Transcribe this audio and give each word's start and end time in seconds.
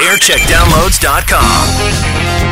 aircheckdownloads.com. 0.00 2.47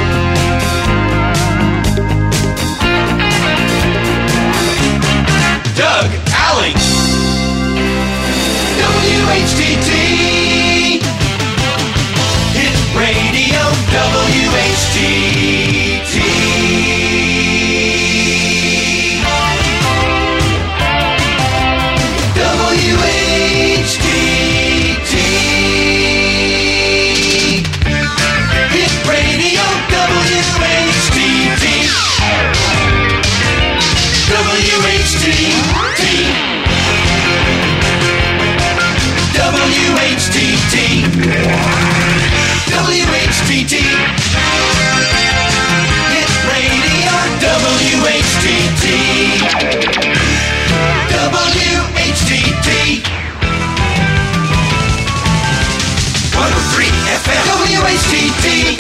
WHTT. 58.07 58.77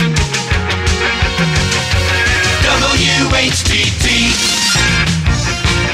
WHTT. 2.63 4.07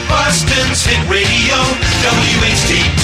Boston's 0.06 0.84
hit 0.84 1.08
radio, 1.08 1.56
WHTT. 2.02 3.01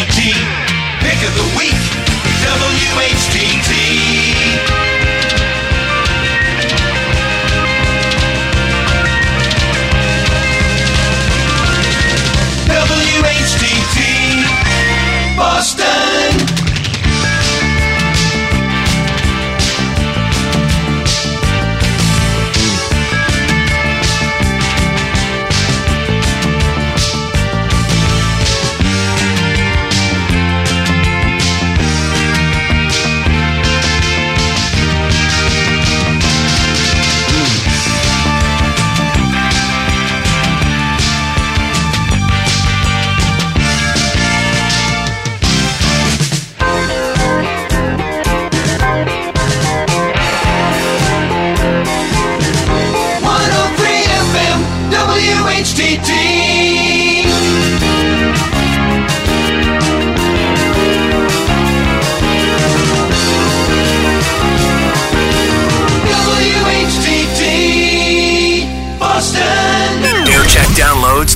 WHTT, 0.00 0.32
pick 1.00 1.28
of 1.28 1.34
the 1.34 1.58
week, 1.58 1.76
WHTT. 2.40 3.79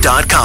dot 0.04 0.28
com. 0.28 0.43